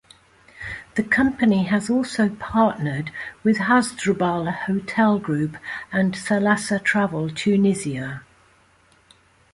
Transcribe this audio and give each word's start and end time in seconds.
The 0.95 1.03
company 1.03 1.65
has 1.65 1.87
also 1.87 2.29
partnered 2.29 3.11
with 3.43 3.57
Hasdrubal 3.59 4.51
Hotel 4.51 5.19
Group 5.19 5.57
and 5.91 6.11
Thalassa 6.15 6.83
Travel 6.83 7.29
Tunisia. 7.29 8.23